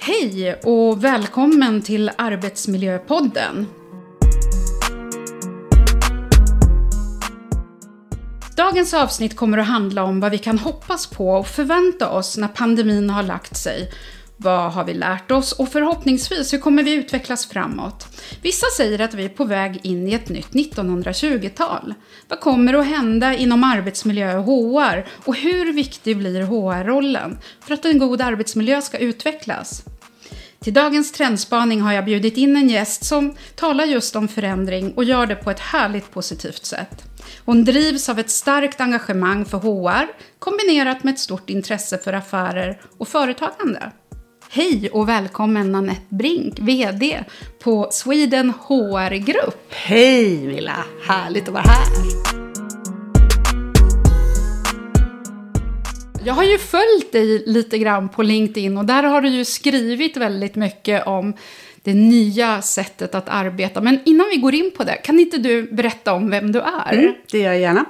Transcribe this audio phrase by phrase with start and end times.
[0.00, 3.66] Hej och välkommen till Arbetsmiljöpodden.
[8.56, 12.48] Dagens avsnitt kommer att handla om vad vi kan hoppas på och förvänta oss när
[12.48, 13.92] pandemin har lagt sig.
[14.40, 18.06] Vad har vi lärt oss och förhoppningsvis hur kommer vi utvecklas framåt?
[18.42, 21.94] Vissa säger att vi är på väg in i ett nytt 1920-tal.
[22.28, 25.06] Vad kommer att hända inom arbetsmiljö och HR?
[25.24, 29.82] Och hur viktig blir HR-rollen för att en god arbetsmiljö ska utvecklas?
[30.60, 35.04] Till dagens trendspaning har jag bjudit in en gäst som talar just om förändring och
[35.04, 37.02] gör det på ett härligt positivt sätt.
[37.44, 40.06] Hon drivs av ett starkt engagemang för HR
[40.38, 43.92] kombinerat med ett stort intresse för affärer och företagande.
[44.50, 47.24] Hej och välkommen Nanette Brink, VD
[47.58, 49.56] på Sweden HR Group.
[49.68, 51.86] Hej Milla, härligt att vara här.
[56.24, 60.16] Jag har ju följt dig lite grann på LinkedIn och där har du ju skrivit
[60.16, 61.34] väldigt mycket om
[61.82, 63.80] det nya sättet att arbeta.
[63.80, 66.92] Men innan vi går in på det, kan inte du berätta om vem du är?
[66.92, 67.84] Mm, det gör jag gärna.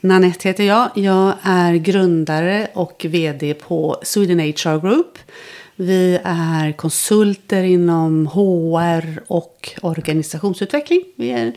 [0.00, 0.90] Nanette heter jag.
[0.94, 5.18] Jag är grundare och vd på Sweden HR Group.
[5.82, 11.04] Vi är konsulter inom HR och organisationsutveckling.
[11.16, 11.52] Vi är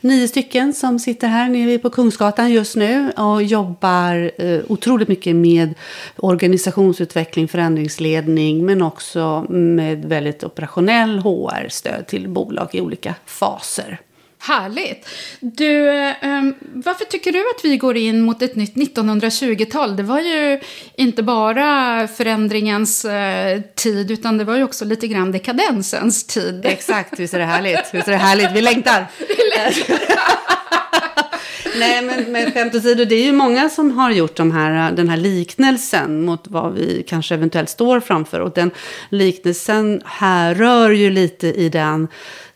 [0.00, 5.36] nio stycken som sitter här nere på Kungsgatan just nu och jobbar eh, otroligt mycket
[5.36, 5.74] med
[6.16, 14.00] organisationsutveckling, förändringsledning men också med väldigt operationell HR-stöd till bolag i olika faser.
[14.42, 15.08] Härligt.
[15.40, 16.14] Du, eh,
[16.74, 19.96] varför tycker du att vi går in mot ett nytt 1920-tal?
[19.96, 20.60] Det var ju
[20.94, 26.60] inte bara förändringens eh, tid, utan det var ju också lite grann dekadensens tid.
[26.64, 27.90] Exakt, visst är det härligt?
[27.92, 28.52] Visst är det härligt?
[28.52, 29.06] Vi längtar!
[29.18, 30.20] Vi längtar.
[31.78, 35.08] Nej, men, men skämt åsido, det är ju många som har gjort de här, den
[35.08, 38.40] här liknelsen mot vad vi kanske eventuellt står framför.
[38.40, 38.70] Och den
[39.08, 42.08] liknelsen härrör ju lite i den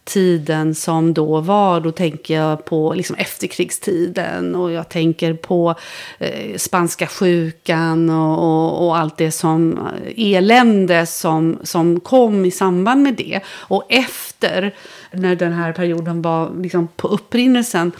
[0.05, 1.81] tiden som då var.
[1.81, 5.75] Då tänker jag på liksom efterkrigstiden och jag tänker på
[6.19, 12.51] eh, spanska sjukan och, och, och, allt det som eh, elände som, som kom i
[12.51, 13.41] samband med det.
[13.49, 14.75] Och efter,
[15.11, 17.93] när den här perioden var liksom på upprinnelsen,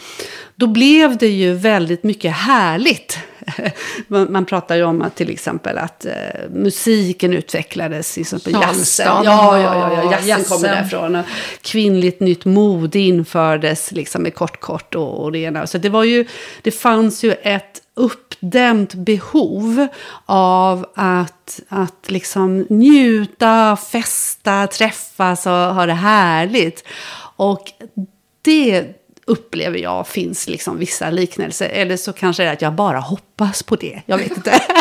[0.55, 3.19] då blev det ju väldigt mycket härligt
[4.07, 6.11] man pratar ju om att till exempel att eh,
[6.49, 8.17] musiken utvecklades.
[8.17, 9.05] Liksom på jazzen.
[9.05, 11.15] Ja, ja, ja, ja, jazzen kommer därifrån.
[11.15, 11.25] Och
[11.61, 15.67] kvinnligt nytt mode infördes liksom med kort, kort och, och det ena.
[15.67, 16.25] Så det var ju,
[16.61, 19.87] det fanns ju ett uppdämt behov
[20.25, 26.83] av att, att liksom njuta, festa, träffas och ha det härligt.
[27.35, 27.71] Och
[28.41, 28.85] det
[29.25, 31.69] upplever jag finns liksom vissa liknelser.
[31.69, 34.01] Eller så kanske det är att jag bara hoppas på det.
[34.05, 34.61] Jag vet inte.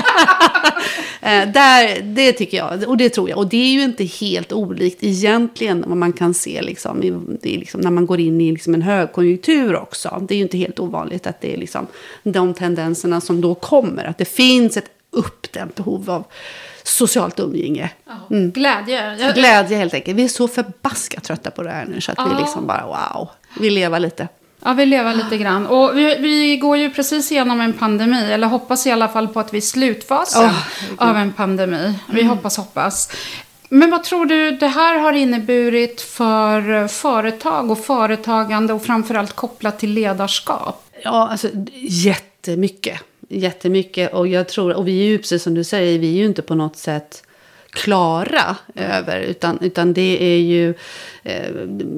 [1.21, 3.39] Eh, där, det tycker jag, och det tror jag.
[3.39, 7.03] Och det är ju inte helt olikt egentligen vad man kan se liksom,
[7.43, 10.27] är liksom, när man går in i liksom en högkonjunktur också.
[10.29, 11.87] Det är ju inte helt ovanligt att det är liksom
[12.23, 14.05] de tendenserna som då kommer.
[14.05, 16.25] Att det finns ett uppdämt behov av
[16.83, 17.91] socialt umgänge.
[18.31, 18.51] Mm.
[18.51, 19.33] Glädje.
[19.35, 20.19] Glädje helt enkelt.
[20.19, 23.29] Vi är så förbaskat trötta på det här nu så att vi liksom bara wow,
[23.61, 24.29] vi lever lite.
[24.65, 25.67] Ja, vi lever lite grann.
[25.67, 29.41] Och vi, vi, går ju precis igenom en pandemi, eller hoppas i alla fall på
[29.41, 31.95] att vi är slutfasen oh, av en pandemi.
[32.07, 32.31] Vi mm.
[32.37, 33.11] hoppas, hoppas.
[33.69, 39.79] Men vad tror du det här har inneburit för företag och företagande och framförallt kopplat
[39.79, 40.85] till ledarskap?
[41.03, 41.49] Ja, alltså
[41.81, 44.13] jättemycket jättemycket.
[44.13, 46.43] Och jag tror, och vi är ju precis som du säger, vi är ju inte
[46.43, 47.23] på något sätt
[47.75, 49.21] klara över.
[49.21, 50.75] Utan, utan det är ju
[51.23, 51.51] eh,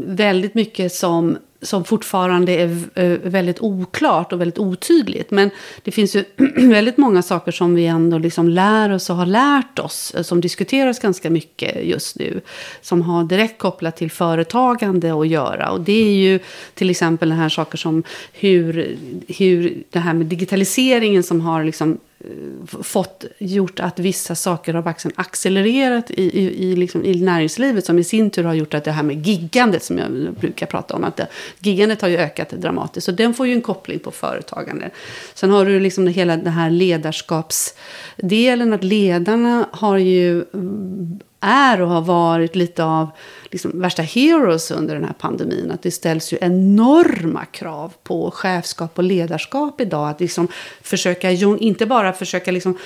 [0.06, 5.30] väldigt mycket som som fortfarande är eh, väldigt oklart och väldigt otydligt.
[5.30, 5.50] Men
[5.82, 6.24] det finns ju
[6.56, 10.14] väldigt många saker som vi ändå liksom lär oss och har lärt oss.
[10.14, 12.40] Eh, som diskuteras ganska mycket just nu.
[12.80, 15.70] Som har direkt kopplat till företagande att göra.
[15.70, 16.38] Och det är ju
[16.74, 18.96] till exempel den här saker som hur,
[19.28, 24.94] hur det här med digitaliseringen som har liksom Eh, fått gjort att vissa saker har
[25.14, 28.92] accelererat i, i, i, liksom, i näringslivet som i sin tur har gjort att det
[28.92, 31.26] här med giggandet som jag brukar prata om, att det,
[31.58, 33.04] giggandet har ju ökat dramatiskt.
[33.04, 34.90] Så den får ju en koppling på företagande.
[35.34, 41.88] Sen har du liksom hela den här ledarskapsdelen, att ledarna har ju mm, är och
[41.88, 43.10] har varit lite av
[43.50, 45.70] liksom, värsta heroes under den här pandemin.
[45.70, 50.08] Att det ställs ju enorma krav på chefskap och ledarskap idag.
[50.08, 50.48] Att liksom
[50.82, 52.78] försöka, inte bara försöka liksom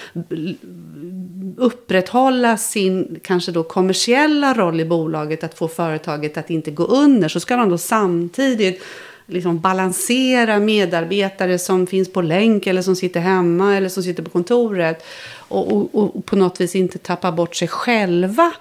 [1.57, 7.29] upprätthålla sin kanske då kommersiella roll i bolaget, att få företaget att inte gå under,
[7.29, 8.83] så ska de då samtidigt
[9.27, 14.31] liksom balansera medarbetare som finns på länk eller som sitter hemma eller som sitter på
[14.31, 15.05] kontoret
[15.37, 18.53] och, och, och på något vis inte tappa bort sig själva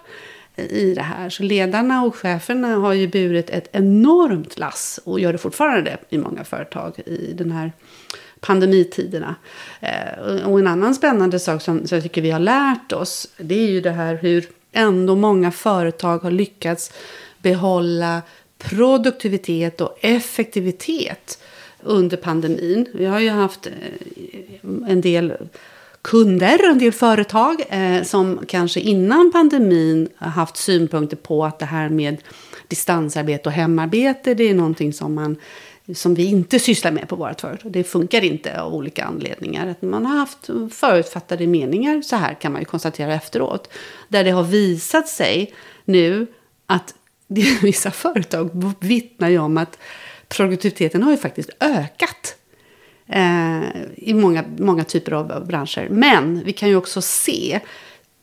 [0.59, 1.29] i det här.
[1.29, 6.17] Så ledarna och cheferna har ju burit ett enormt lass och gör det fortfarande i
[6.17, 7.71] många företag i den här
[8.39, 9.35] pandemitiderna.
[9.79, 13.67] Eh, och en annan spännande sak som, jag tycker vi har lärt oss, det är
[13.67, 16.91] ju det här hur ändå många företag har lyckats
[17.37, 18.21] behålla
[18.57, 21.43] produktivitet och effektivitet
[21.83, 22.87] under pandemin.
[22.93, 23.73] Vi har ju haft eh,
[24.87, 25.33] en del
[26.01, 31.89] kunder, en del företag eh, som kanske innan pandemin haft synpunkter på att det här
[31.89, 32.17] med
[32.67, 35.37] distansarbete och hemarbete, det är någonting som man
[35.95, 37.71] som vi inte sysslar med på vårt företag.
[37.71, 39.67] Det funkar inte av olika anledningar.
[39.67, 43.69] Att man har haft förutfattade meningar, så här kan man ju konstatera efteråt.
[44.07, 45.53] Där det har visat sig
[45.85, 46.27] nu
[46.65, 46.93] att
[47.61, 49.77] vissa företag vittnar ju om att
[50.27, 52.35] produktiviteten har ju faktiskt ökat.
[53.09, 53.61] Eh,
[53.95, 55.87] I många, många typer av branscher.
[55.89, 57.59] Men vi kan ju också se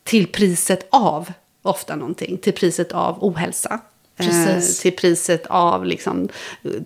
[0.03, 1.31] till priset av
[1.61, 2.37] ofta någonting.
[2.37, 3.79] Till priset av ohälsa.
[4.17, 4.79] Precis.
[4.79, 6.29] Eh, till priset av liksom,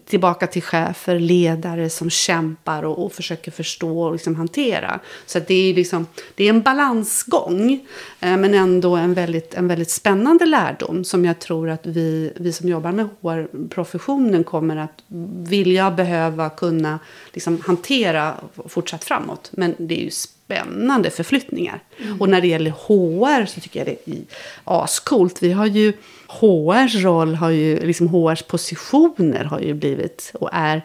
[0.06, 5.00] tillbaka till chefer, ledare som kämpar och, och försöker förstå och liksom hantera.
[5.26, 7.72] Så det är, liksom, det är en balansgång,
[8.20, 12.54] eh, men ändå en väldigt, en väldigt spännande lärdom som jag tror att vi, vi
[12.54, 15.04] som jobbar med HR-professionen kommer att
[15.48, 17.00] vilja, behöva, kunna
[17.34, 18.36] liksom, hantera
[18.68, 19.50] fortsatt framåt.
[19.52, 21.80] Men det är ju spännande spännande förflyttningar.
[21.98, 22.22] Mm.
[22.22, 24.24] Och när det gäller HR så tycker jag det är
[24.64, 25.44] ascoolt.
[25.44, 25.94] Vi har ju
[26.28, 30.82] HRs roll har ju, liksom HRs positioner har ju blivit och är,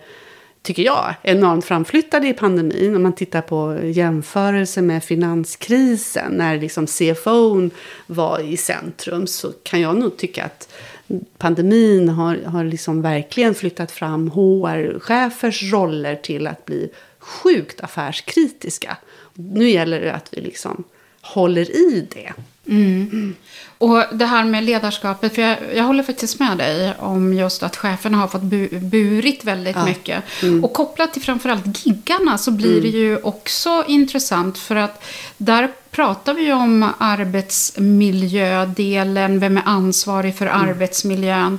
[0.62, 2.96] tycker jag, enormt framflyttade i pandemin.
[2.96, 7.70] Om man tittar på jämförelse med finanskrisen, när liksom CFO
[8.06, 10.68] var i centrum, så kan jag nog tycka att
[11.38, 16.90] pandemin har, har liksom verkligen flyttat fram HR-chefers roller till att bli
[17.26, 18.96] sjukt affärskritiska.
[19.34, 20.84] Nu gäller det att vi liksom
[21.20, 22.32] håller i det.
[22.68, 23.34] Mm.
[23.78, 27.76] Och det här med ledarskapet, för jag, jag håller faktiskt med dig om just att
[27.76, 29.84] cheferna har fått bu, burit väldigt ja.
[29.84, 30.24] mycket.
[30.42, 30.64] Mm.
[30.64, 32.82] Och kopplat till framförallt giggarna så blir mm.
[32.82, 35.04] det ju också intressant för att
[35.36, 40.60] där pratar vi ju om arbetsmiljödelen, vem är ansvarig för mm.
[40.60, 41.58] arbetsmiljön.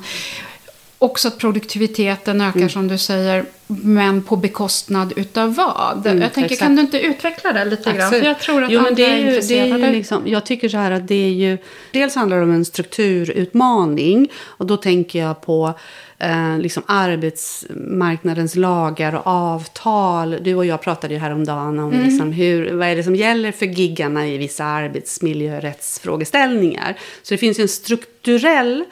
[1.00, 2.70] Också att produktiviteten ökar mm.
[2.70, 6.08] som du säger, men på bekostnad utav vad?
[6.08, 6.62] Mm, jag tänker, exakt.
[6.62, 8.12] kan du inte utveckla det lite grann?
[8.12, 10.46] För jag tror att jo, men det är, ju, är det är ju liksom, Jag
[10.46, 11.58] tycker så här att det är ju,
[11.92, 14.30] dels handlar det om en strukturutmaning.
[14.44, 15.74] Och då tänker jag på
[16.20, 20.38] eh, liksom arbetsmarknadens lagar och avtal.
[20.42, 22.06] Du och jag pratade ju häromdagen om mm.
[22.06, 26.98] liksom hur, vad är det som gäller för giggarna i vissa arbetsmiljörättsfrågeställningar.
[27.24, 28.86] Så det finns ju en strukturell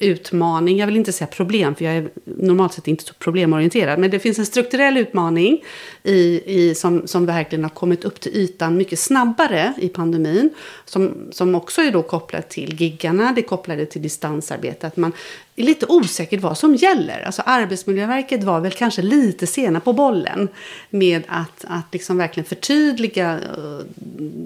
[0.00, 4.10] utmaning, jag vill inte säga problem, för jag är normalt sett inte så problemorienterad, men
[4.10, 5.64] det finns en strukturell utmaning
[6.02, 10.50] i, i, som, som verkligen har kommit upp till ytan mycket snabbare i pandemin,
[10.84, 15.12] som, som också är då kopplat till giggarna, det är kopplat till distansarbete, att man
[15.60, 17.22] är lite osäkert vad som gäller.
[17.26, 20.48] Alltså Arbetsmiljöverket var väl kanske lite sena på bollen
[20.90, 23.86] med att, att liksom verkligen förtydliga eh,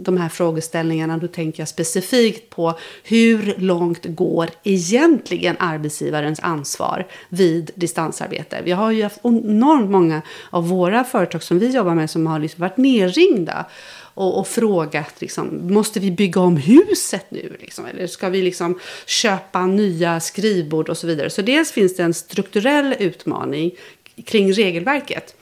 [0.02, 1.18] de här frågeställningarna.
[1.18, 8.60] Då tänker jag specifikt på hur långt går egentligen arbetsgivarens ansvar vid distansarbete.
[8.64, 12.38] Vi har ju haft enormt många av våra företag som vi jobbar med som har
[12.38, 13.66] liksom varit nerringda
[14.14, 17.56] och, och frågat liksom, måste vi bygga om huset nu?
[17.60, 17.86] Liksom?
[17.86, 21.30] Eller ska vi liksom köpa nya skrivbord och så vidare?
[21.30, 23.70] Så dels finns det en strukturell utmaning
[24.24, 25.34] kring regelverket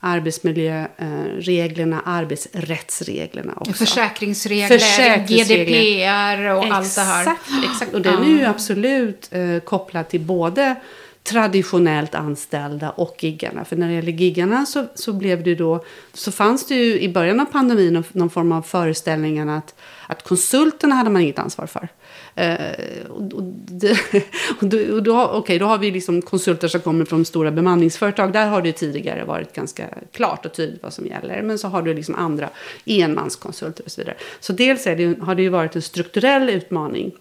[0.00, 3.72] arbetsmiljöreglerna, arbetsrättsreglerna också.
[3.72, 5.64] Försäkringsregler, Försäkringsregler.
[5.64, 7.36] GDPR och exakt, allt det här.
[7.72, 10.76] Exakt, och den är ju absolut eh, kopplad till både
[11.26, 13.64] traditionellt anställda och giggarna.
[13.64, 17.08] För när det gäller giggarna så, så, blev det då, så fanns det ju i
[17.08, 19.74] början av pandemin någon form av föreställningen att,
[20.06, 21.88] att konsulterna hade man inget ansvar för.
[22.34, 23.98] Eh, och, och, det,
[24.60, 28.32] och då, och då, okay, då har vi liksom konsulter som kommer från stora bemanningsföretag.
[28.32, 31.42] Där har det tidigare varit ganska klart och tydligt vad som gäller.
[31.42, 32.48] Men så har du liksom andra
[32.84, 34.16] enmanskonsulter och så vidare.
[34.40, 37.12] Så dels det, har det ju varit en strukturell utmaning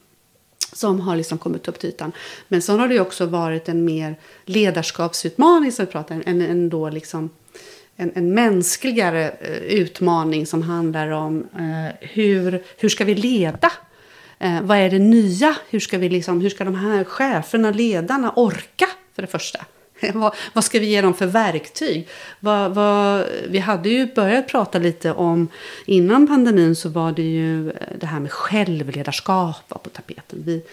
[0.76, 2.12] som har liksom kommit upp till ytan.
[2.48, 4.16] Men sen har det också varit en mer
[4.46, 7.30] ledarskapsutmaning som vi pratar en, en, då liksom,
[7.96, 13.72] en, en mänskligare eh, utmaning som handlar om eh, hur, hur ska vi leda?
[14.40, 15.56] Eh, vad är det nya?
[15.70, 19.66] Hur ska, vi liksom, hur ska de här cheferna, ledarna orka för det första?
[20.14, 22.08] vad, vad, ska vi ge dem för verktyg?
[22.40, 25.48] Vad, vad, vi hade ju börjat prata lite om,
[25.86, 30.44] innan pandemin så var det ju eh, det här med självledarskap på tapeten.
[30.46, 30.64] Vi,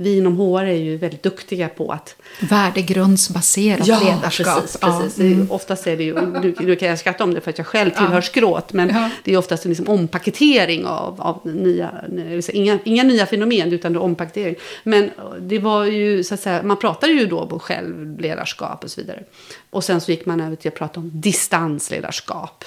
[0.00, 4.60] vi inom HR är ju väldigt duktiga på att Värdegrundsbaserat ja, ledarskap.
[4.60, 5.18] Precis, precis.
[5.18, 5.50] Ja, mm.
[5.50, 7.90] Oftast är det ju, nu, nu, kan jag skratta om det för att jag själv
[7.90, 8.22] tillhör ja.
[8.22, 9.10] skråt, men ja.
[9.24, 11.90] det är oftast en liksom ompaketering av, av nya,
[12.52, 14.54] inga, inga nya fenomen, utan det är ompaketering.
[14.82, 19.00] Men det var ju, så att säga, man pratade ju då om självledarskap och så
[19.00, 19.22] vidare.
[19.70, 22.64] Och sen så gick man över till att prata om distansledarskap.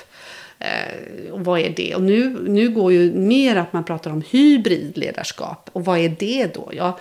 [0.62, 1.96] Eh, och vad är det?
[1.96, 5.70] Och nu, nu går ju mer att man pratar om hybridledarskap.
[5.74, 6.72] Och vad är det då?
[6.74, 7.00] Ja,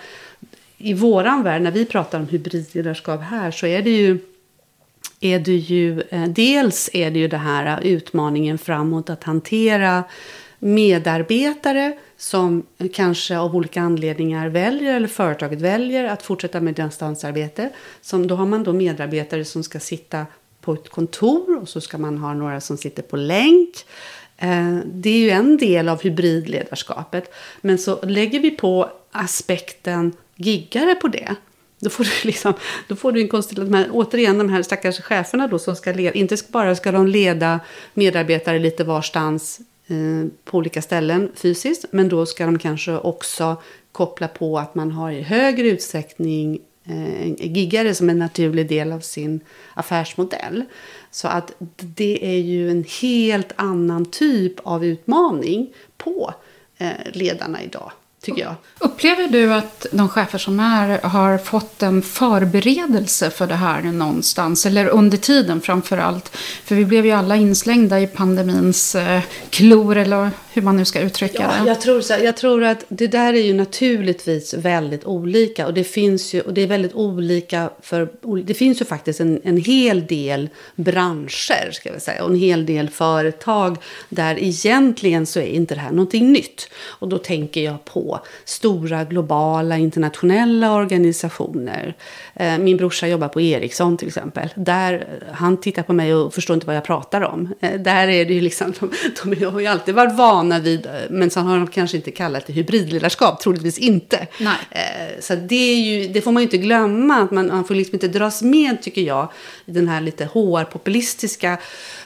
[0.77, 4.19] I våran värld, när vi pratar om hybridledarskap här, så är det ju
[5.19, 10.03] är det ju, eh, dels är det ju det här utmaningen framåt att hantera
[10.59, 12.63] medarbetare som
[12.93, 17.69] kanske av olika anledningar väljer, eller företaget väljer, att fortsätta med distansarbete.
[18.01, 20.25] Som, då har man då medarbetare som ska sitta
[20.61, 23.85] på ett kontor och så ska man ha några som sitter på länk.
[24.37, 27.33] Eh, det är ju en del av hybridledarskapet.
[27.61, 31.35] Men så lägger vi på aspekten giggare på det.
[31.79, 32.53] Då får du, liksom,
[32.87, 36.37] då får du en konstellation, återigen de här stackars cheferna då som ska leda, inte
[36.47, 37.59] bara ska de leda
[37.93, 44.27] medarbetare lite varstans eh, på olika ställen fysiskt, men då ska de kanske också koppla
[44.27, 46.59] på att man har i högre utsträckning
[46.91, 49.39] Eh, giggare som en naturlig del av sin
[49.73, 50.63] affärsmodell.
[51.11, 56.33] Så att det är ju en helt annan typ av utmaning på
[56.77, 58.55] eh, ledarna idag tycker jag.
[58.79, 64.65] Upplever du att de chefer som är har fått en förberedelse för det här någonstans?
[64.65, 66.37] Eller under tiden framför allt?
[66.63, 70.99] För vi blev ju alla inslängda i pandemins eh, klor, eller hur man nu ska
[70.99, 71.67] uttrycka ja, det.
[71.67, 75.67] Jag tror, så, jag tror att det där är ju naturligtvis väldigt olika.
[75.67, 78.09] Och det finns ju, och det är väldigt olika för,
[78.43, 82.65] det finns ju faktiskt en, en hel del branscher, ska vi säga, och en hel
[82.65, 83.77] del företag
[84.09, 86.69] där egentligen så är inte det här någonting nytt.
[86.85, 91.95] Och då tänker jag på stora globala internationella organisationer.
[92.33, 94.49] Eh, min brorsa jobbar på Ericsson till exempel.
[94.55, 97.53] Där, han tittar på mig och förstår inte vad jag pratar om.
[97.59, 98.73] Eh, där är det ju liksom,
[99.23, 102.47] de, de har ju alltid varit vana vid, men så har de kanske inte kallat
[102.47, 104.27] det hybridledarskap, troligtvis inte.
[104.39, 104.57] Nej.
[104.71, 107.75] Eh, så det, är ju, det får man ju inte glömma, att man, man får
[107.75, 109.31] liksom inte dras med tycker jag,
[109.65, 111.57] i den här lite HR-populistiska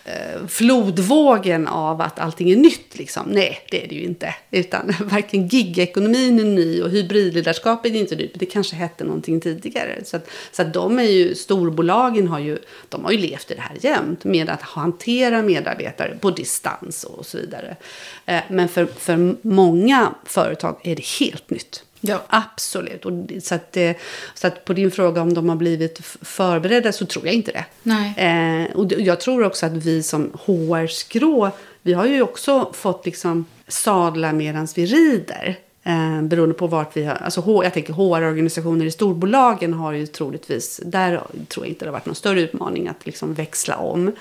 [0.07, 2.97] Eh, flodvågen av att allting är nytt.
[2.97, 3.27] Liksom.
[3.27, 4.35] Nej, det är det ju inte.
[4.51, 8.31] Utan varken gigekonomin är ny och hybridledarskapet är inte nytt.
[8.35, 10.05] Det kanske hette någonting tidigare.
[10.05, 12.57] Så att, så att de är ju, storbolagen har ju,
[12.89, 17.25] de har ju levt i det här jämt med att hantera medarbetare på distans och
[17.25, 17.75] så vidare.
[18.25, 21.83] Eh, men för, för många företag är det helt nytt.
[22.07, 22.23] Ja.
[22.27, 23.05] Absolut.
[23.05, 23.11] Och
[23.43, 23.77] så, att,
[24.33, 27.65] så att på din fråga om de har blivit förberedda så tror jag inte det.
[27.83, 28.13] Nej.
[28.17, 33.45] Eh, och jag tror också att vi som HR-skrå, vi har ju också fått liksom
[33.67, 35.57] sadla medan vi rider.
[35.87, 40.81] Eh, beroende på vart vi har, alltså jag tänker HR-organisationer i storbolagen har ju troligtvis,
[40.85, 44.11] där tror jag inte det har varit någon större utmaning att liksom växla om.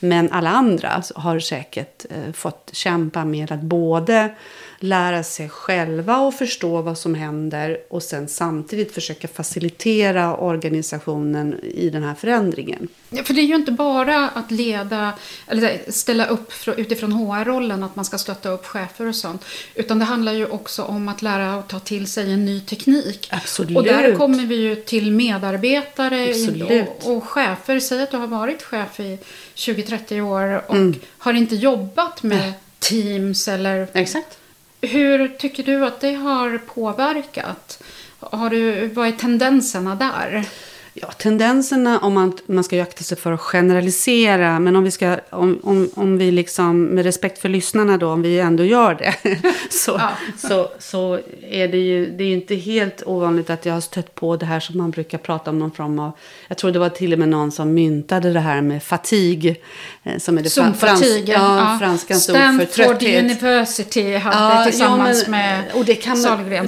[0.00, 4.34] Men alla andra har säkert eh, fått kämpa med att både
[4.78, 11.90] lära sig själva och förstå vad som händer och sen samtidigt försöka facilitera organisationen i
[11.90, 12.88] den här förändringen.
[13.10, 15.12] Ja, för det är ju inte bara att leda,
[15.46, 19.44] eller ställa upp utifrån HR-rollen, att man ska stötta upp chefer och sånt.
[19.74, 23.28] Utan det handlar ju också om att lära och ta till sig en ny teknik.
[23.30, 23.76] Absolut.
[23.76, 26.34] Och där kommer vi ju till medarbetare
[26.80, 27.80] och, och, chefer.
[27.80, 29.18] Säg att du har varit chef i
[29.54, 30.94] 20-30 år och mm.
[31.18, 34.38] har inte jobbat med Teams eller Exakt.
[34.86, 37.82] Hur tycker du att det har påverkat?
[38.20, 40.48] Har du, vad är tendenserna där?
[40.96, 44.60] Ja, tendenserna om man, man ska ju akta sig för att generalisera.
[44.60, 48.22] Men om vi, ska, om, om, om vi liksom, med respekt för lyssnarna då, om
[48.22, 49.14] vi ändå gör det.
[49.70, 50.10] så, ja.
[50.48, 51.20] så, så
[51.50, 54.60] är det ju det är inte helt ovanligt att jag har stött på det här
[54.60, 56.12] som man brukar prata om någon form av.
[56.48, 59.62] Jag tror det var till och med någon som myntade det här med fatig.
[60.02, 61.76] Eh, som är det frans, frans, ja, ja.
[61.80, 63.24] franskans ord för trötthet.
[63.24, 66.22] University hade ja, tillsammans ja, men, med och det kan,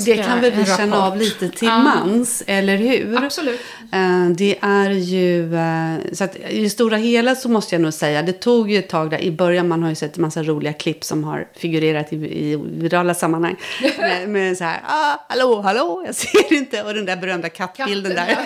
[0.04, 3.24] det kan väl vi känna av lite till mans, eller hur?
[3.24, 3.60] Absolut.
[3.94, 7.94] Uh, det är ju, eh, så att i det stora hela så måste jag nog
[7.94, 10.42] säga, det tog ju ett tag där i början, man har ju sett en massa
[10.42, 13.56] roliga klipp som har figurerat i, i virala sammanhang.
[13.98, 18.16] med, med så här, ah, hallå, hallå, jag ser inte, och den där berömda kattbilden
[18.16, 18.36] Katten,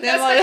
[0.00, 0.10] där.
[0.12, 0.34] den, var,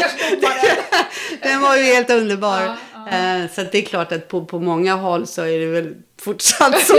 [1.50, 2.62] den var ju helt underbar.
[2.62, 2.76] Ja,
[3.12, 3.18] ja.
[3.18, 6.82] Eh, så det är klart att på, på många håll så är det väl fortsatt
[6.82, 6.96] så.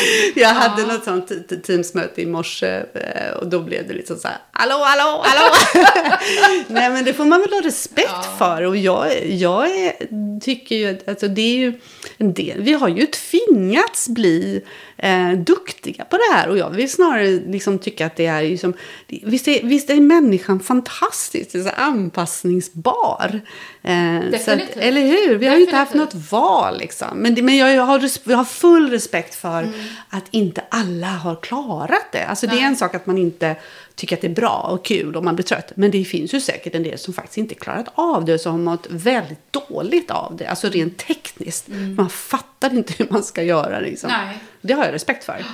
[0.34, 1.32] jag hade något sånt
[1.66, 5.54] teamsmöte i morse eh, och då blev det liksom så här, hallå, hallå, hallå.
[6.68, 8.62] Nej, men det får man väl ha respekt för.
[8.62, 9.92] Och jag, jag är,
[10.40, 11.80] tycker ju att alltså, det är ju
[12.20, 14.62] en del, vi har ju tvingats bli
[14.96, 16.48] eh, duktiga på det här.
[16.48, 18.74] Och jag vill snarare liksom tycka att det är ju som,
[19.06, 23.40] visst är, visst är människan fantastisk, så anpassningsbar.
[23.82, 25.34] Eh, så att, eller hur?
[25.34, 25.58] Vi har Definitivt.
[25.58, 27.18] ju inte haft något val liksom.
[27.18, 29.74] Men, men jag, har, jag har full respekt för mm.
[30.08, 32.24] att inte alla har klarat det.
[32.24, 32.56] Alltså Nej.
[32.56, 33.56] det är en sak att man inte
[33.98, 35.72] tycker att det är bra och kul och man blir trött.
[35.74, 38.38] Men det finns ju säkert en del som faktiskt inte klarat av det.
[38.38, 40.46] Som har mått väldigt dåligt av det.
[40.46, 41.68] Alltså rent tekniskt.
[41.68, 41.94] Mm.
[41.94, 44.10] Man fattar inte hur man ska göra liksom.
[44.10, 44.38] Nej.
[44.60, 45.44] Det har jag respekt för.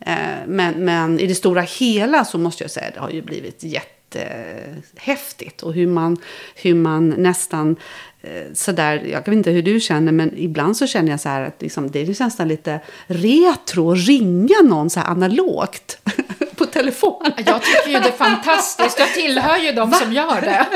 [0.00, 3.22] Eh, men, men i det stora hela så måste jag säga att det har ju
[3.22, 5.62] blivit jättehäftigt.
[5.62, 6.16] Och hur man,
[6.54, 7.76] hur man nästan
[8.22, 11.42] Eh, sådär, jag vet inte hur du känner, men ibland så känner jag så här
[11.42, 15.98] att liksom, det är nästan lite retro att ringa någon så här analogt
[16.68, 17.22] telefon.
[17.46, 18.98] Jag tycker ju det är fantastiskt.
[18.98, 19.96] Jag tillhör ju de Va?
[19.96, 20.66] som gör det.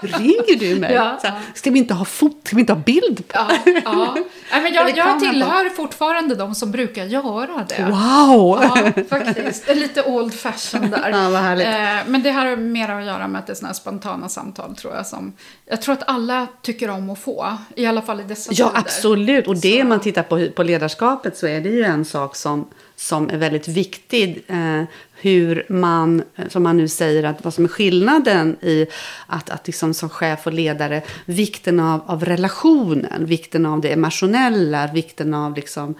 [0.18, 0.92] Ringer du mig?
[0.92, 1.18] Ja.
[1.20, 3.22] Så här, ska, vi inte ha fot, ska vi inte ha bild?
[3.32, 3.48] Ja,
[3.84, 4.14] ja.
[4.50, 7.82] men jag, jag tillhör fortfarande de som brukar göra det.
[7.82, 8.60] Wow!
[8.62, 9.68] Ja, faktiskt.
[9.74, 11.10] Lite old fashion där.
[11.10, 11.66] Ja, vad härligt.
[11.66, 14.94] Eh, men det har mer att göra med att det är här spontana samtal tror
[14.94, 15.06] jag.
[15.06, 15.32] Som,
[15.66, 17.56] jag tror att alla tycker om att få.
[17.76, 18.80] I alla fall i dessa Ja, tider.
[18.80, 19.46] absolut.
[19.46, 19.86] Och det så.
[19.86, 23.68] man tittar på, på ledarskapet så är det ju en sak som, som är väldigt
[23.68, 24.44] viktig.
[24.46, 24.82] Eh,
[25.24, 28.86] hur man, som man nu säger, att vad som är skillnaden i
[29.26, 34.86] att, att liksom som chef och ledare, vikten av, av relationen, vikten av det emotionella,
[34.86, 35.94] vikten av liksom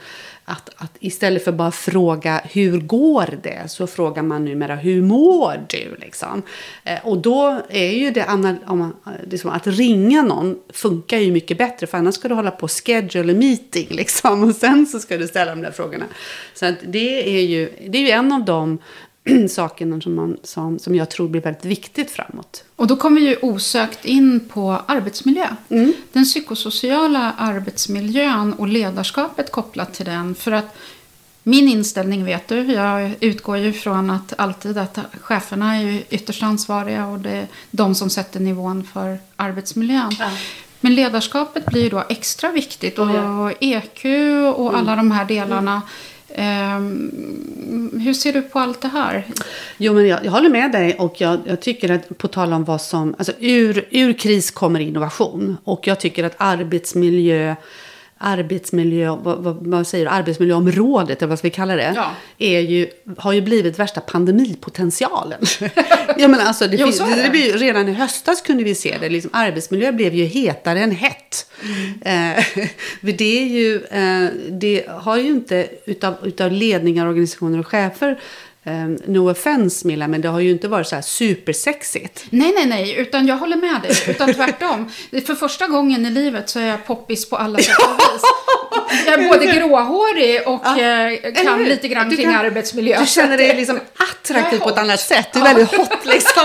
[0.44, 5.66] att, att istället för bara fråga hur går det så frågar man numera hur mår
[5.68, 5.96] du?
[6.00, 6.42] Liksom.
[6.84, 8.26] Eh, och då är ju det,
[8.66, 8.96] om man,
[9.30, 12.84] liksom, att ringa någon funkar ju mycket bättre för annars ska du hålla på och
[12.84, 16.04] schedule a meeting liksom, och sen så ska du ställa de där frågorna.
[16.54, 18.78] Så det, är ju, det är ju en av de
[19.48, 22.64] sakerna som, man, som, som jag tror blir väldigt viktigt framåt.
[22.76, 25.46] Och då kommer vi ju osökt in på arbetsmiljö.
[25.68, 25.92] Mm.
[26.12, 30.34] Den psykosociala arbetsmiljön och ledarskapet kopplat till den.
[30.34, 30.76] För att
[31.42, 37.06] min inställning vet du, jag utgår ju från att alltid att cheferna är ytterst ansvariga
[37.06, 40.16] och det är de som sätter nivån för arbetsmiljön.
[40.18, 40.30] Ja.
[40.80, 43.08] Men ledarskapet blir ju då extra viktigt och.
[43.60, 44.04] EQ
[44.56, 44.80] och mm.
[44.80, 45.82] alla de här delarna.
[46.38, 49.26] Um, hur ser du på allt det här?
[49.76, 52.64] Jo, men jag, jag håller med dig och jag, jag, tycker att på tal om
[52.64, 57.54] vad som, alltså ur, ur kris kommer innovation och jag tycker att arbetsmiljö
[58.18, 62.10] arbetsmiljö, vad, vad, vad, säger du, arbetsmiljöområdet, eller vad ska vi kalla det, ja.
[62.38, 65.40] är ju, har ju blivit värsta pandemipotentialen.
[66.16, 67.28] ja, men alltså, det, jo, finns, det.
[67.32, 71.50] det redan i höstas kunde vi se det, liksom, arbetsmiljö blev ju hetare än hett.
[71.62, 72.36] Mm.
[72.36, 72.44] Eh,
[73.00, 78.20] det, är ju, eh, det har ju inte utav, utav ledningar, organisationer och chefer
[78.66, 82.24] Um, no offense Milla, men det har ju inte varit så här supersexigt.
[82.30, 83.92] Nej, nej, nej, utan jag håller med dig.
[84.08, 84.90] Utan tvärtom.
[85.26, 88.22] För första gången i livet så är jag poppis på alla sätt och vis.
[89.06, 90.80] Jag är både gråhårig och ja.
[90.80, 93.00] Eh, kan lite grann du kring kan, arbetsmiljö.
[93.00, 93.80] Du känner dig liksom
[94.10, 95.28] attraktiv på ett annat sätt.
[95.32, 95.54] Du är ja.
[95.54, 96.42] väldigt hot liksom.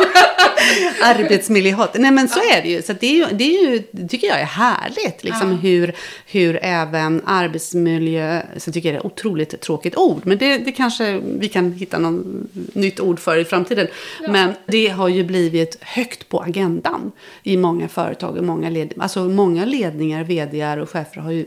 [1.03, 1.89] Arbetsmiljöhot.
[1.93, 2.57] Nej, men så ja.
[2.57, 2.81] är det ju.
[2.81, 5.23] Så det, är ju, det är ju, tycker jag är härligt.
[5.23, 5.93] Liksom, hur,
[6.25, 10.21] hur även arbetsmiljö, så tycker jag det är ett otroligt tråkigt ord.
[10.25, 13.87] Men det, det kanske vi kan hitta någon nytt ord för i framtiden.
[14.21, 14.31] Ja.
[14.31, 17.11] Men det har ju blivit högt på agendan
[17.43, 21.45] i många företag och många, led, alltså många ledningar, vd och chefer har ju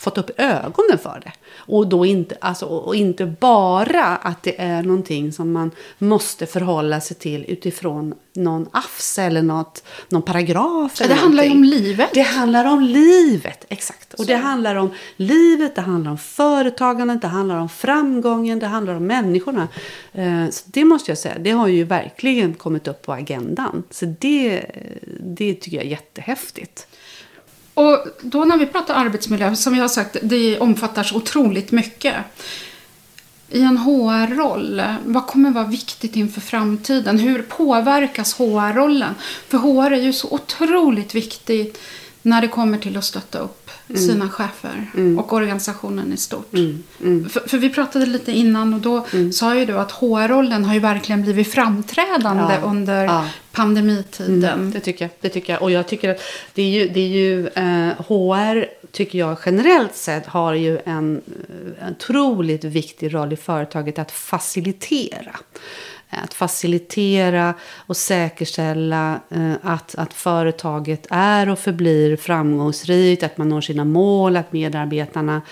[0.00, 1.32] fått upp ögonen för det.
[1.56, 7.00] Och då inte, alltså, och inte bara att det är någonting som man måste förhålla
[7.00, 11.00] sig till utifrån någon afs eller något, någon paragraf.
[11.00, 12.10] Eller det handlar ju om livet.
[12.14, 14.14] Det handlar om livet, exakt.
[14.14, 14.24] Och Så.
[14.24, 19.06] det handlar om livet, det handlar om företagandet, det handlar om framgången, det handlar om
[19.06, 19.68] människorna.
[20.12, 23.82] Eh, så det måste jag säga, det har ju verkligen kommit upp på agendan.
[23.90, 24.66] Så det,
[25.20, 26.86] det tycker jag är jättehäftigt.
[27.80, 32.14] Och då när vi pratar arbetsmiljö, som jag har sagt, det omfattar så otroligt mycket.
[33.48, 37.18] I en HR-roll, vad kommer vara viktigt inför framtiden?
[37.18, 39.14] Hur påverkas HR-rollen?
[39.48, 41.80] För HR är ju så otroligt viktigt
[42.22, 44.02] när det kommer till att stötta upp mm.
[44.02, 45.18] sina chefer mm.
[45.18, 46.52] och organisationen i stort.
[46.52, 46.82] Mm.
[47.00, 47.28] mm.
[47.28, 49.32] För, för, vi pratade lite innan och då mm.
[49.32, 52.60] sa ju du att HR-rollen har ju verkligen blivit framträdande ja.
[52.64, 53.26] under ja.
[53.52, 54.44] pandemitiden.
[54.44, 55.10] Mm, det tycker jag.
[55.20, 55.62] Det tycker jag.
[55.62, 56.20] Och jag tycker att
[56.54, 61.22] det är ju, det är ju eh, HR tycker jag generellt sett har ju en,
[61.80, 65.36] en otroligt viktig roll i företaget att facilitera.
[66.10, 67.54] Att facilitera
[67.86, 74.36] och säkerställa eh, att, att företaget är och förblir framgångsrikt, att man når sina mål,
[74.36, 75.42] att medarbetarna eh,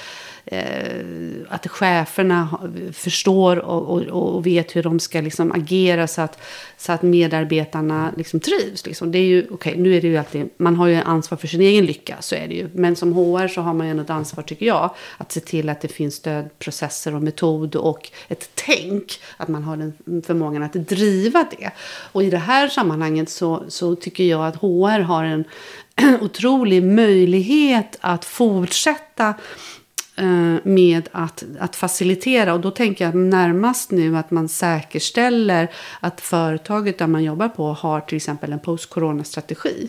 [0.50, 1.04] Eh,
[1.48, 2.58] att cheferna
[2.92, 6.38] förstår och, och, och, vet hur de ska liksom agera så att,
[6.76, 8.86] så att medarbetarna liksom trivs.
[8.86, 9.12] Liksom.
[9.12, 11.60] Det är ju, okay, nu är det ju alltid, man har ju ansvar för sin
[11.60, 12.68] egen lycka, så är det ju.
[12.74, 15.80] Men som HR så har man ju ett ansvar, tycker jag, att se till att
[15.80, 19.20] det finns stödprocesser och metod och ett tänk.
[19.36, 21.70] Att man har den förmågan att driva det.
[22.12, 25.44] Och i det här sammanhanget så, så tycker jag att HR har en
[26.20, 29.34] otrolig möjlighet att fortsätta
[30.18, 32.54] Eh, med att, att facilitera.
[32.54, 37.72] Och då tänker jag närmast nu att man säkerställer att företaget där man jobbar på
[37.72, 39.88] har till exempel en post-corona-strategi.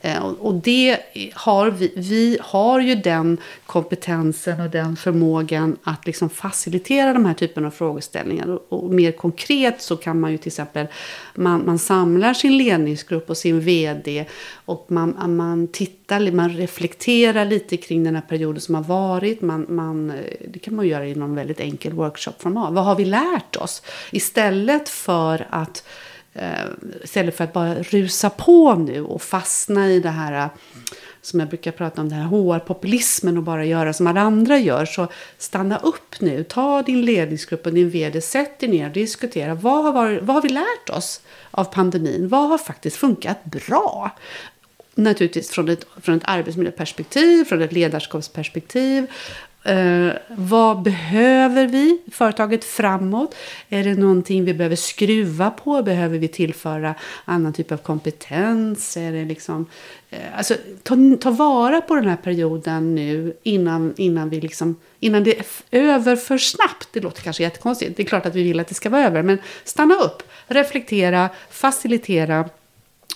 [0.00, 0.98] Eh, och, det
[1.34, 7.34] har vi, vi har ju den kompetensen och den förmågan att liksom facilitera de här
[7.34, 8.48] typen av frågeställningar.
[8.48, 10.86] Och, och mer konkret så kan man ju till exempel,
[11.34, 14.24] man, man samlar sin ledningsgrupp och sin vd
[14.64, 19.40] och man, man tittar, man reflekterar lite kring den här perioden som har varit.
[19.40, 20.16] Man, man, eh,
[20.48, 22.72] det kan man göra i någon väldigt enkel workshopformat.
[22.72, 23.82] Vad har vi lärt oss?
[24.10, 25.84] Istället för att
[26.32, 26.66] eh,
[27.04, 30.48] istället för att bara rusa på nu och fastna i det här eh,
[31.26, 34.84] som jag brukar prata om, den här HR-populismen och bara göra som alla andra gör.
[34.84, 39.54] Så stanna upp nu, ta din ledningsgrupp och din vd, sätt dig ner och diskutera.
[39.54, 42.28] Vad har, varit, vad har vi lärt oss av pandemin?
[42.28, 44.10] Vad har faktiskt funkat bra?
[44.98, 49.06] Naturligtvis från ett, från ett arbetsmiljöperspektiv, från ett ledarskapsperspektiv.
[49.66, 53.34] Eh, vad behöver vi företaget framåt?
[53.68, 55.82] Är det någonting vi behöver skruva på?
[55.82, 58.96] Behöver vi tillföra annan typ av kompetens?
[58.96, 59.66] Är det liksom,
[60.10, 65.24] eh, alltså, ta, ta vara på den här perioden nu innan, innan, vi liksom, innan
[65.24, 66.88] det är över för snabbt.
[66.92, 67.96] Det låter kanske jättekonstigt.
[67.96, 69.22] Det är klart att vi vill att det ska vara över.
[69.22, 72.48] Men stanna upp, reflektera, facilitera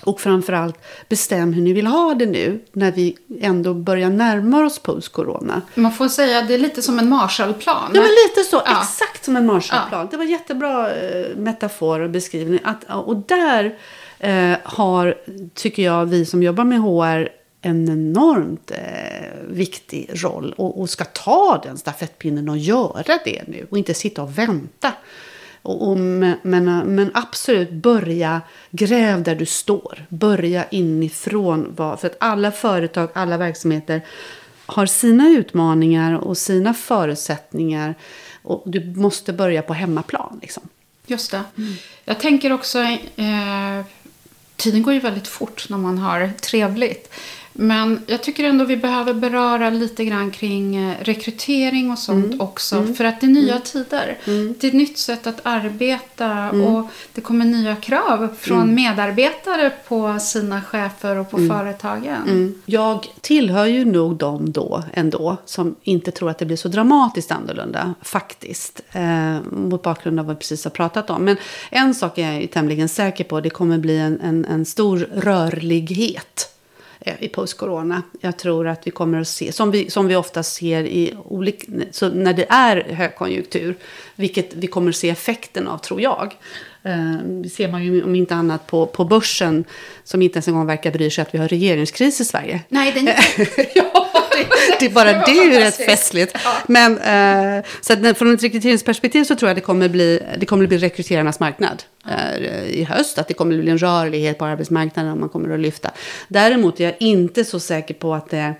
[0.04, 4.78] och framförallt bestäm hur ni vill ha det nu när vi ändå börjar närma oss
[4.78, 5.62] post-corona.
[5.74, 7.90] Man får säga att det är lite som en Marshallplan.
[7.94, 8.62] Ja, men lite så.
[8.64, 8.82] Ja.
[8.82, 10.00] Exakt som en Marshallplan.
[10.00, 10.08] Ja.
[10.10, 12.60] Det var jättebra eh, metafor och beskrivning.
[12.64, 13.78] Att, och där
[14.18, 15.14] eh, har,
[15.54, 21.04] tycker jag, vi som jobbar med HR en enormt eh, viktig roll och, och ska
[21.04, 24.92] ta den stafettpinnen och göra det nu och inte sitta och vänta
[25.62, 26.38] och, och, men,
[26.94, 30.06] men absolut, börja gräv där du står.
[30.08, 31.74] Börja inifrån.
[31.76, 34.02] För att alla företag, alla verksamheter
[34.66, 37.94] har sina utmaningar och sina förutsättningar.
[38.42, 40.38] Och du måste börja på hemmaplan.
[40.42, 40.62] Liksom.
[41.06, 41.42] Just det.
[41.56, 41.74] Mm.
[42.04, 43.84] Jag tänker också, eh,
[44.56, 47.12] tiden går ju väldigt fort när man har trevligt.
[47.52, 52.40] Men jag tycker ändå vi behöver beröra lite grann kring eh, rekrytering och sånt mm.
[52.40, 52.76] också.
[52.76, 52.94] Mm.
[52.94, 53.62] För att det är nya mm.
[53.64, 54.18] tider.
[54.24, 54.54] Mm.
[54.60, 56.64] Det är ett nytt sätt att arbeta mm.
[56.64, 58.74] och det kommer nya krav från mm.
[58.74, 62.62] medarbetare på sina chefer och på företagen.
[62.66, 67.32] Jag tillhör ju nog dem då ändå som inte tror att det blir så dramatiskt
[67.32, 68.80] annorlunda faktiskt.
[68.92, 71.24] Eh, mot bakgrund av vad vi precis har pratat om.
[71.24, 71.36] Men
[71.70, 73.40] en sak är jag ju tämligen säker på.
[73.40, 76.50] Det kommer bli en, en, en stor rörlighet
[77.18, 78.02] i post-corona.
[78.20, 81.66] Jag tror att vi kommer att se, som vi, som vi ofta ser i olika,
[81.90, 83.74] så när det är högkonjunktur,
[84.16, 86.36] vilket vi kommer att se effekten av tror jag.
[86.82, 89.64] Eh, det ser man ju om inte annat på, på börsen
[90.04, 92.60] som inte ens en gång verkar bry sig att vi har regeringskris i Sverige.
[92.68, 93.08] Nej, den...
[93.74, 94.10] ja
[94.80, 96.36] det är bara det är ju rätt festligt.
[96.44, 96.52] Ja.
[96.66, 100.66] Men eh, så att från ett rekryteringsperspektiv så tror jag det kommer bli, det kommer
[100.66, 103.18] bli rekryterarnas marknad eh, i höst.
[103.18, 105.90] Att det kommer bli en rörlighet på arbetsmarknaden och man kommer att lyfta.
[106.28, 108.54] Däremot är jag inte så säker på att det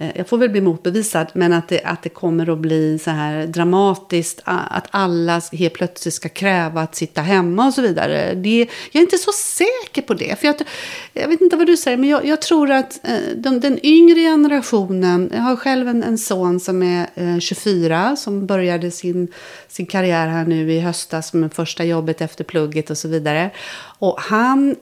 [0.00, 3.10] Eh, jag får väl bli motbevisad, men att det, att det kommer att bli så
[3.10, 8.34] här dramatiskt, att alla helt plötsligt ska kräva att sitta hemma och så vidare.
[8.34, 8.58] Det,
[8.92, 10.40] jag är inte så säker på det.
[10.40, 10.56] För jag,
[11.12, 14.20] jag vet inte vad du säger, men jag, jag tror att eh, de, den yngre
[14.20, 19.28] generationen, jag har själv en, en son som är eh, 24, som började sin,
[19.68, 23.50] sin karriär här nu i höstas med första jobbet efter plugget och så vidare.
[23.98, 24.76] Och han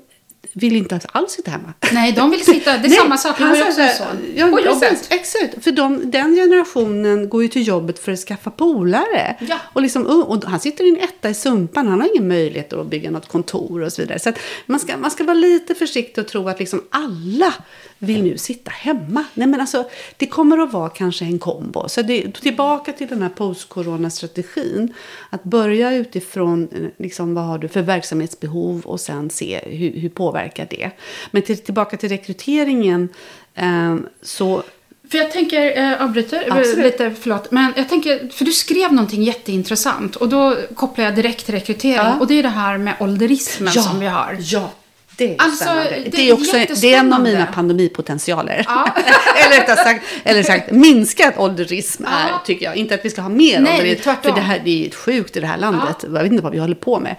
[0.52, 1.72] vill inte alls sitta hemma.
[1.92, 2.78] Nej, de vill sitta.
[2.78, 3.40] Det är Nej, samma sak.
[3.40, 4.06] Jag har också en son.
[4.34, 5.06] Ja, på jobbet.
[5.10, 5.64] Exakt.
[5.64, 9.36] För de, den generationen går ju till jobbet för att skaffa polare.
[9.48, 9.58] Ja.
[9.72, 11.88] Och, liksom, och han sitter i en etta i Sumpan.
[11.88, 14.18] Han har ingen möjlighet att bygga något kontor och så vidare.
[14.18, 14.32] Så
[14.66, 17.54] man, ska, man ska vara lite försiktig och tro att liksom alla
[17.98, 19.24] vill nu sitta hemma.
[19.34, 21.88] Nej, men alltså, det kommer att vara kanske en kombo.
[21.88, 24.94] Så det, tillbaka till den här post-corona-strategin.
[25.30, 30.08] Att börja utifrån eh, liksom, vad har du för verksamhetsbehov och sen se hur, hur
[30.08, 30.90] påverkar det.
[31.30, 33.08] Men till, tillbaka till rekryteringen.
[33.54, 34.62] Eh, så
[35.10, 36.84] för jag tänker, eh, avbryter Absolut.
[36.84, 37.50] lite, förlåt.
[37.50, 41.96] Men jag tänker, för du skrev någonting jätteintressant och då kopplar jag direkt till rekrytering.
[41.96, 42.16] Ja.
[42.20, 43.82] Och det är det här med ålderismen ja.
[43.82, 44.36] som vi har.
[44.40, 44.70] Ja,
[45.18, 46.02] Det är, Alltså, spännande.
[46.10, 48.64] det är är, också, det är en av mina pandemipotentialer.
[48.68, 48.88] Ja.
[49.46, 52.42] eller, rättare sagt, eller sagt, minskad ålderism är, Ja.
[52.46, 52.76] tycker jag.
[52.76, 54.02] Inte att vi ska ha mer Nej, ålderism.
[54.02, 54.22] tvärtom.
[54.32, 55.96] För det här det är sjukt i det här landet.
[56.02, 57.10] Jag vet inte vad vi håller på med.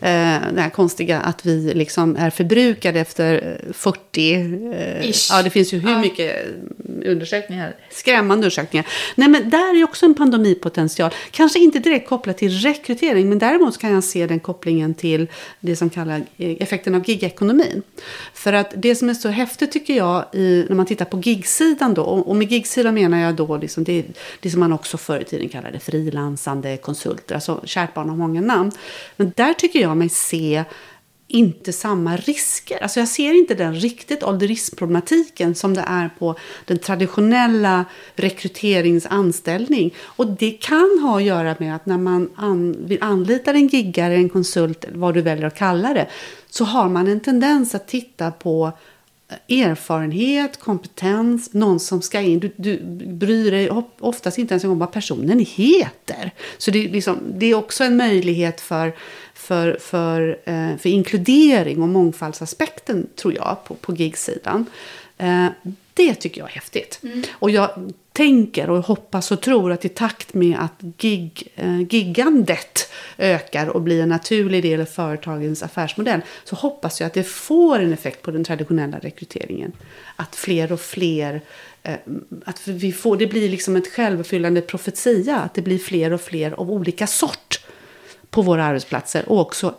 [0.00, 4.34] Eh, det här konstiga att vi liksom är förbrukade efter eh, 40.
[4.74, 5.28] Eh, Ish.
[5.32, 5.98] ja, det finns ju hur Ja.
[5.98, 6.52] mycket eh,
[7.06, 7.76] undersökningar.
[7.90, 8.86] Skrämmande undersökningar.
[9.14, 11.10] Nej, men där är också en pandemipotential.
[11.30, 13.28] Kanske inte direkt kopplat till rekrytering.
[13.28, 15.26] Men däremot kan jag se den kopplingen till
[15.60, 17.82] det som kallas eh, effekten av gigekonomin.
[18.34, 21.94] För att det som är så häftigt tycker jag i, när man tittar på gigsidan
[21.94, 22.02] då.
[22.02, 24.04] Och och med gigsidan menar jag då liksom det,
[24.40, 27.34] det som man också förr i tiden kallade frilansande konsulter.
[27.34, 28.72] Alltså kärt barn har många namn.
[29.16, 30.64] Men där tycker jag mig se
[31.28, 32.82] inte samma risker.
[32.82, 39.94] Alltså jag ser inte den riktigt ålderismproblematiken som det är på den traditionella rekryteringsanställning.
[40.00, 44.28] Och det kan ha att göra med att när man an, anlitar en giggare, en
[44.28, 46.06] konsult, vad du väljer att kalla det,
[46.50, 48.72] så har man en tendens att titta på
[49.48, 52.38] eh, erfarenhet, kompetens, någon som ska in.
[52.38, 56.32] Du, du bryr dig oftast inte ens om vad personen heter.
[56.58, 58.92] Så det, liksom, det är också en möjlighet för,
[59.48, 64.66] för, för, eh, för inkludering och mångfaldsaspekten, tror jag, på, på gigsidan.
[65.18, 65.46] Eh,
[65.94, 67.00] det tycker jag är häftigt.
[67.32, 72.92] Och jag tänker och hoppas och tror att i takt med att gig, eh, giggandet
[73.18, 77.78] ökar och blir en naturlig del av företagens affärsmodell så hoppas jag att det får
[77.78, 79.72] en effekt på den traditionella rekryteringen.
[80.16, 81.40] Att fler och fler
[82.44, 85.36] att vi får, det blir liksom ett självuppfyllande profetia.
[85.36, 87.57] Att det blir fler och fler av olika sort
[88.30, 89.74] på våra arbetsplatser och också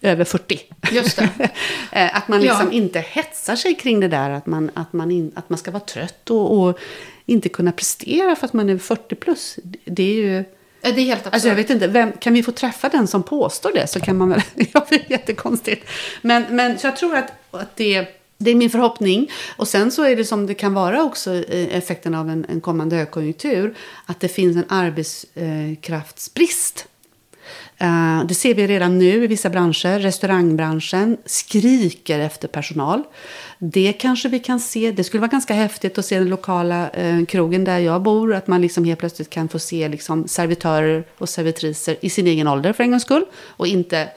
[0.00, 0.60] över 40.
[0.92, 1.28] Just det.
[1.94, 2.72] Eh, att man liksom Ja.
[2.72, 5.84] inte hetsar sig kring det där att man, att man, in, att man ska vara
[5.84, 6.78] trött och, och
[7.26, 9.58] inte kunna prestera för att man är 40 plus.
[9.84, 10.44] Det är ju...
[10.80, 11.34] Det är helt absurt.
[11.34, 14.16] Alltså jag vet inte, vem, kan vi få träffa den som påstår det så kan
[14.16, 15.86] man väl, ja det är jättekonstigt.
[16.22, 18.06] Men, men så jag tror att, att det,
[18.38, 19.30] det är min förhoppning.
[19.56, 22.96] Och sen så är det som det kan vara också effekten av en, en kommande
[22.96, 23.74] högkonjunktur.
[24.06, 26.86] Att det finns en arbetskraftsbrist.
[27.82, 29.98] Eh, det ser vi redan nu i vissa branscher.
[29.98, 33.02] Restaurangbranschen skriker efter personal.
[33.58, 34.90] Det kanske vi kan se.
[34.90, 38.34] Det skulle vara ganska häftigt att se den lokala eh, krogen där jag bor.
[38.34, 42.48] Att man liksom helt plötsligt kan få se liksom servitörer och servitriser i sin egen
[42.48, 43.24] ålder för en gångs skull.
[43.46, 44.08] Och inte,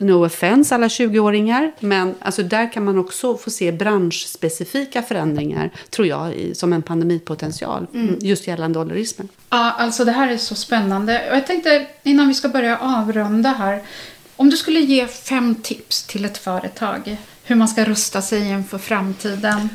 [0.00, 1.72] no offense alla 20-åringar.
[1.80, 5.70] Men alltså där kan man också få se branschspecifika förändringar.
[5.90, 7.86] Tror jag i, som en pandemipotential.
[8.20, 9.28] Just gällande ålderismen.
[9.50, 11.30] Ja, alltså det här är så spännande.
[11.30, 13.82] Och jag tänkte innan vi ska börja avrunda här.
[14.36, 18.78] Om du skulle ge fem tips till ett företag hur man ska rusta sig inför
[18.78, 19.68] framtiden.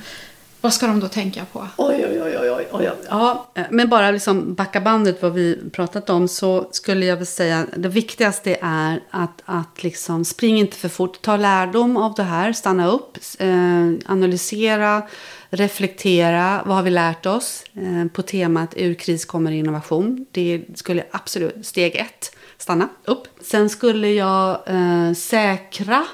[0.66, 1.68] Vad ska de då tänka på?
[1.78, 2.92] Oj, oj, oj, oj, oj, oj.
[3.10, 7.66] Ja, men bara liksom backa bandet vad vi pratat om så skulle jag väl säga
[7.78, 11.22] det viktigaste är att, att liksom spring inte för fort.
[11.22, 15.02] Ta lärdom av det här, stanna upp, eh, analysera,
[15.50, 16.64] reflektera.
[16.66, 20.26] Vad har vi lärt oss eh, på temat ur kris kommer innovation?
[20.32, 23.28] Det skulle absolut, steg ett, stanna upp.
[23.42, 26.06] Sen skulle jag eh, säkra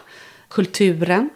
[0.49, 1.29] kulturen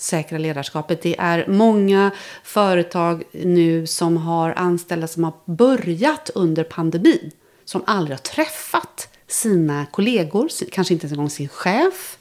[0.00, 1.02] säkra ledarskapet.
[1.02, 2.10] Det är många
[2.44, 7.30] företag nu som har anställda som har börjat under pandemin.
[7.64, 12.18] Som aldrig har träffat sina kollegor, kanske inte ens en gång sin chef.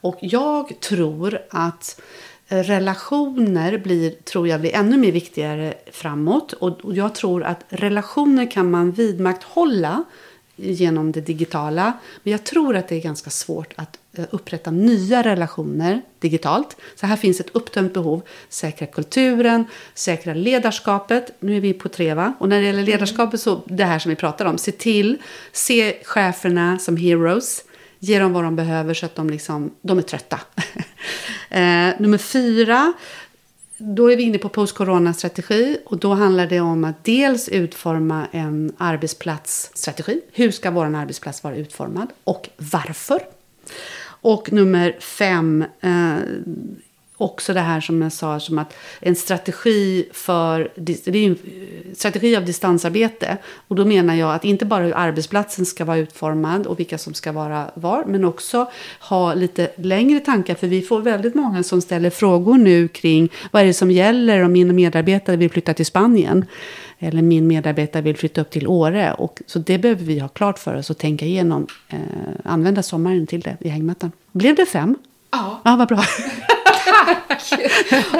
[0.00, 2.00] Och jag tror att
[2.48, 6.52] relationer blir, tror jag, blir ännu mer viktigare framåt.
[6.52, 10.04] Och jag tror att relationer kan man vidmakthålla
[10.56, 11.92] genom det digitala.
[12.22, 13.98] Men jag tror att det är ganska svårt att
[14.30, 16.76] upprätta nya relationer digitalt.
[16.94, 18.22] Så här finns ett uppdämt behov.
[18.48, 21.32] Säkra kulturen, säkra ledarskapet.
[21.40, 22.34] Nu är vi på tre va?
[22.38, 24.58] Och när det gäller ledarskapet så det här som vi pratar om.
[24.58, 25.18] Se till,
[25.52, 27.64] se cheferna som heroes.
[27.98, 30.40] Ge dem vad de behöver så att de, liksom, de är trötta.
[31.50, 32.92] eh, nummer fyra.
[33.80, 38.72] Då är vi inne på post-corona-strategi och då handlar det om att dels utforma en
[38.78, 40.20] arbetsplatsstrategi.
[40.32, 43.20] Hur ska vår arbetsplats vara utformad och varför?
[44.20, 46.16] Och nummer fem, eh,
[47.16, 51.94] också det här som jag sa, som att en strategi för det är en eh,
[51.94, 53.36] strategi av distansarbete.
[53.68, 57.14] Och då menar jag att inte bara hur arbetsplatsen ska vara utformad och vilka som
[57.14, 60.54] ska vara var, men också ha lite längre tankar.
[60.54, 64.42] För vi får väldigt många som ställer frågor nu kring vad är det som gäller
[64.44, 66.44] om min medarbetare vill flytta till Spanien.
[66.98, 69.12] Eller min medarbetare vill flytta upp till Åre.
[69.12, 71.66] Och, så det behöver vi ha klart för oss och tänka igenom.
[71.88, 71.98] Eh,
[72.44, 74.12] använda sommaren till det i hängmattan.
[74.32, 74.96] Blev det fem?
[75.30, 76.04] Ja, Ja, vad bra.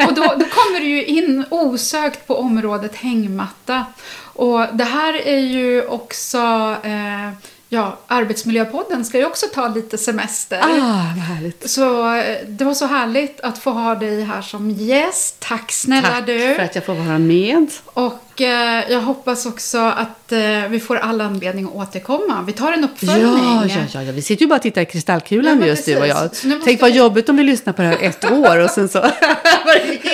[0.06, 3.86] och då, då kommer du ju in osökt på området hängmatta.
[4.34, 6.38] Och det här är ju också
[6.82, 7.30] eh,
[7.70, 10.59] Ja, Arbetsmiljöpodden ska ju också ta lite semester.
[10.62, 11.70] Ah, vad härligt.
[11.70, 15.37] Så eh, det var så härligt att få ha dig här som gäst.
[15.38, 16.54] Tack snälla Tack du.
[16.54, 17.66] för att jag får vara med.
[17.85, 22.42] Och eh, jag hoppas också att eh, vi får all anledning att återkomma.
[22.46, 23.22] Vi tar en uppföljning.
[23.44, 25.87] Ja, ja, ja, ja, vi sitter ju bara och tittar i Ja, kristallkulan men just
[25.87, 26.31] du och jag.
[26.31, 26.52] precis.
[26.64, 28.98] Tänk vad vi- jobbigt om vi lyssnar på det här ett år och sen så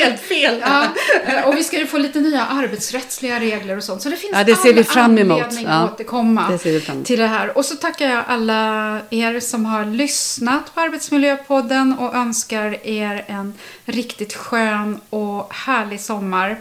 [0.05, 0.63] helt fel.
[0.67, 0.85] Ja,
[1.27, 4.03] eh, och vi ska ju få lite nya arbetsrättsliga regler och sånt.
[4.03, 5.43] Så det finns Ja, det ser all vi fram emot.
[5.43, 7.07] anledning Ja, att återkomma det ser vi fram emot.
[7.07, 7.59] till det här.
[7.59, 13.55] Och så tackar jag alla er som har lyssnat på Arbetsmiljöpodden och önskar er en
[13.85, 16.57] riktigt skön och härlig sommar.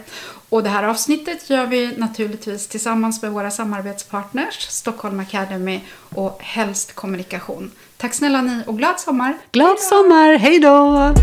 [0.48, 5.80] Och det här avsnittet gör vi naturligtvis tillsammans med våra samarbetspartners Stockholm Academy
[6.14, 7.70] och Helst Kommunikation.
[7.96, 9.38] Tack snälla ni och glad sommar!
[9.52, 11.14] Glad sommar, hej då!